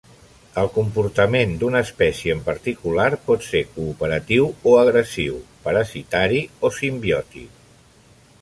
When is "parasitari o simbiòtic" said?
5.69-7.65